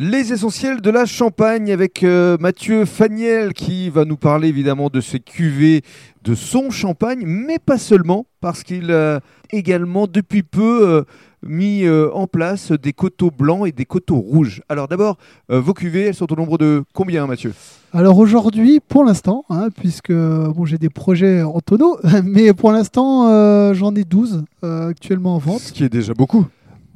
[0.00, 5.00] Les essentiels de la Champagne avec euh, Mathieu Faniel qui va nous parler évidemment de
[5.00, 5.82] ses cuvées
[6.22, 9.18] de son champagne, mais pas seulement, parce qu'il a
[9.50, 11.02] également depuis peu euh,
[11.42, 14.62] mis euh, en place des coteaux blancs et des coteaux rouges.
[14.68, 15.16] Alors d'abord,
[15.48, 17.52] vos cuvées, elles sont au nombre de combien Mathieu?
[17.92, 23.74] Alors aujourd'hui, pour l'instant, hein, puisque bon, j'ai des projets en tonneau, mais pour l'instant,
[23.74, 25.60] j'en ai 12 euh, actuellement en vente.
[25.60, 26.46] Ce qui est déjà beaucoup.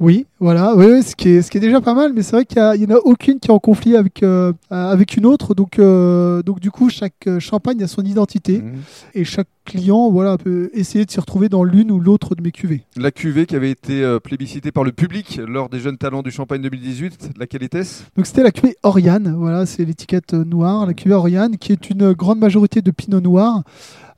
[0.05, 2.35] Oui, voilà, oui, oui, ce, qui est, ce qui est déjà pas mal, mais c'est
[2.35, 5.55] vrai qu'il n'y en a aucune qui est en conflit avec, euh, avec une autre.
[5.55, 8.73] Donc, euh, donc du coup, chaque euh, champagne a son identité Mhm.
[9.13, 12.51] et chaque client voilà, peut essayer de s'y retrouver dans l'une ou l'autre de mes
[12.51, 12.83] cuvées.
[12.97, 16.31] La cuvée qui avait été euh, plébiscitée par le public lors des Jeunes Talents du
[16.31, 18.03] Champagne 2018, laquelle était-ce?
[18.17, 21.89] Donc c'était la cuvée Oriane, voilà, c'est l'étiquette euh, noire, la cuvée Oriane, qui est
[21.89, 23.63] une grande majorité de pinot noir.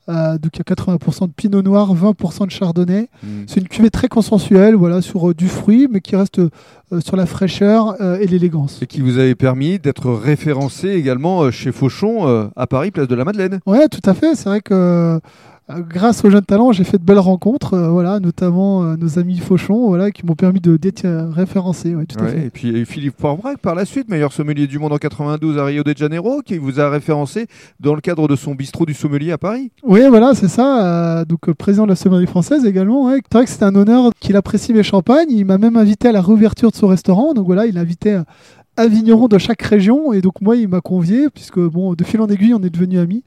[0.08, 3.08] Euh, donc il y a 80% de pinot noir, 20% de chardonnay.
[3.46, 6.50] C'est une cuvée très consensuelle, voilà, sur euh, du fruit, mais qui reste euh,
[7.00, 8.80] sur la fraîcheur et l'élégance.
[8.82, 13.24] Et qui vous avait permis d'être référencé également chez Fauchon à Paris, place de la
[13.24, 13.60] Madeleine.
[13.66, 14.34] Ouais, tout à fait.
[14.36, 15.20] C'est vrai que
[15.68, 19.38] grâce aux jeunes talents, j'ai fait de belles rencontres, euh, voilà, notamment euh, nos amis
[19.38, 21.94] Fauchon, voilà, qui m'ont permis de d'être euh, référencé.
[21.94, 22.46] Ouais, tout à fait.
[22.46, 25.82] et puis Philippe Poirbrac par la suite, meilleur sommelier du monde en 92 à Rio
[25.82, 27.46] de Janeiro, qui vous a référencé
[27.80, 29.72] dans le cadre de son bistrot du sommelier à Paris.
[29.82, 31.20] Oui, voilà, c'est ça.
[31.20, 33.06] euh, donc euh, président de la sommellerie française également.
[33.06, 33.20] Ouais.
[33.30, 35.30] C'est vrai que c'était un honneur qu'il apprécie mes champagnes.
[35.30, 37.34] Il m'a même invité à la réouverture de son restaurant.
[37.34, 38.22] Donc voilà, il invitait euh,
[38.76, 40.12] un vigneron de chaque région.
[40.12, 43.00] Et donc moi, il m'a convié, puisque bon, de fil en aiguille, on est devenus
[43.00, 43.24] amis.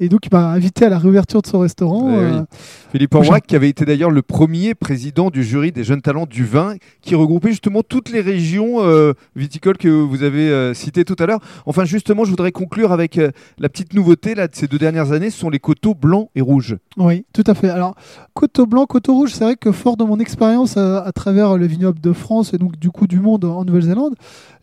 [0.00, 2.10] Et donc il m'a invité à la réouverture de son restaurant.
[2.10, 2.46] Eh euh, oui.
[2.92, 6.44] Philippe Poirbrac, qui avait été d'ailleurs le premier président du jury des jeunes talents du
[6.44, 11.16] vin, qui regroupait justement toutes les régions euh, viticoles que vous avez euh, citées tout
[11.18, 11.40] à l'heure.
[11.66, 13.20] Enfin, justement, je voudrais conclure avec
[13.58, 16.40] la petite nouveauté là, de ces deux dernières années, ce sont les coteaux blancs et
[16.40, 16.76] rouges.
[16.96, 17.68] Oui, tout à fait.
[17.68, 17.94] Alors,
[18.34, 21.66] coteau blanc, coteau rouge, c'est vrai que fort de mon expérience à, à travers le
[21.66, 24.14] vignoble de France et donc du coup du monde en Nouvelle-Zélande,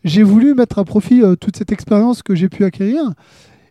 [0.04, 3.02] j'ai voulu mettre à profit euh, toute cette expérience que j'ai pu acquérir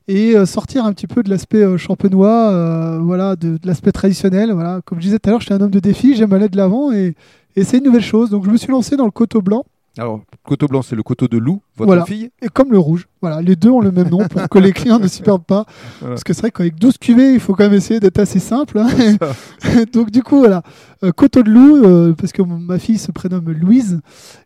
[0.08, 3.92] et euh, sortir un petit peu de l'aspect euh, champenois, euh, voilà, de, de l'aspect
[3.92, 4.52] traditionnel.
[4.52, 4.82] Voilà.
[4.86, 6.58] Comme je disais tout à l'heure, je suis un homme de défi, j'aime aller de
[6.58, 7.16] l'avant et,
[7.56, 8.30] et c'est une nouvelle chose.
[8.30, 9.64] Donc, je me suis lancé dans le coteau blanc
[9.98, 12.06] Alors, coteau blanc, c'est le coteau de Lou, votre Voilà.
[12.06, 12.30] fille?
[12.42, 13.08] et comme le rouge.
[13.22, 15.66] Voilà, les deux ont le même nom pour que les clients ne s'y perdent pas.
[16.02, 16.14] Voilà.
[16.16, 18.78] Parce que c'est vrai qu'avec 12 cuvées, il faut quand même essayer d'être assez simple.
[18.78, 18.88] hein.
[19.94, 20.62] donc du coup, voilà,
[21.04, 24.02] euh, coteau de loup, euh, parce que ma fille se prénomme Louise,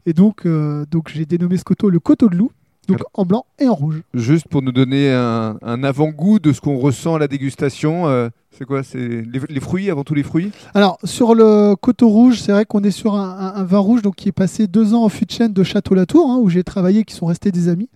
[0.06, 2.52] et donc, euh, donc j'ai dénommé ce coteau le coteau de loup,
[2.98, 4.02] donc en blanc et en rouge.
[4.14, 8.30] Juste pour nous donner un, un avant-goût de ce qu'on ressent à la dégustation, euh,
[8.52, 10.52] c'est quoi C'est les, les fruits, avant tout les fruits?
[10.74, 14.02] Alors sur le coteau rouge, c'est vrai qu'on est sur un, un- un vin rouge
[14.02, 16.64] donc qui est passé deux ans en fût de chêne de Château-Latour, hein, où j'ai
[16.64, 17.90] travaillé, qui sont restés des amis,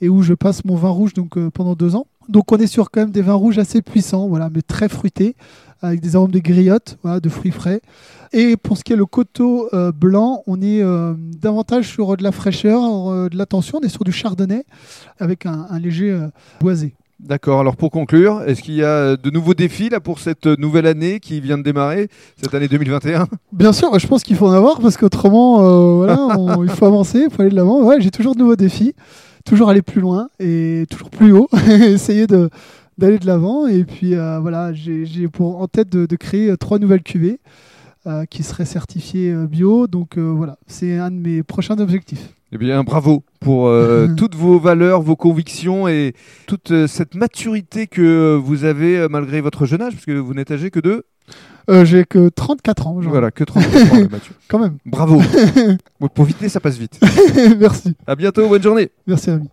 [0.00, 2.06] et où je passe mon vin rouge donc euh, pendant deux ans.
[2.28, 5.36] Donc on est sur quand même des vins rouges assez puissants, voilà, mais très fruités,
[5.84, 7.80] avec des arômes de griotte, voilà, de fruits frais.
[8.32, 12.16] Et pour ce qui est le coteau euh, blanc, on est euh, davantage sur euh,
[12.16, 12.80] de la fraîcheur,
[13.30, 14.64] de l'attention, on est sur du chardonnay,
[15.20, 16.18] avec un, un léger
[16.60, 16.94] boisé.
[17.20, 20.86] D'accord, alors pour conclure, est-ce qu'il y a de nouveaux défis là pour cette nouvelle
[20.86, 22.08] année qui vient de démarrer,
[22.42, 26.16] cette année 2021 Bien sûr, je pense qu'il faut en avoir parce qu'autrement, euh, voilà,
[26.38, 27.82] on- il faut avancer, il faut aller de l'avant.
[27.84, 28.94] Ouais, j'ai toujours de nouveaux défis,
[29.44, 32.50] toujours aller plus loin et toujours plus haut, essayer de
[32.98, 33.66] d'aller de l'avant.
[33.66, 37.40] Et puis euh, voilà, j'ai pour en tête de, de créer euh, trois nouvelles cuvées
[38.06, 39.86] euh, qui seraient certifiées bio.
[39.86, 42.34] Donc voilà, c'est un de mes prochains objectifs.
[42.54, 46.14] Eh bien, bravo pour euh, toutes vos valeurs, vos convictions et
[46.46, 50.52] toute euh, cette maturité que vous avez malgré votre jeune âge, parce que vous n'êtes
[50.52, 51.04] âgé que de...
[51.84, 53.10] J'ai que 34 ans, genre.
[53.10, 54.34] Voilà, que 34 ans, Mathieu.
[54.48, 54.76] quand même.
[54.84, 55.20] Bravo
[56.14, 57.00] Pour vite, ça passe vite.
[57.58, 59.48] Merci, À bientôt, bonne journée merci ami.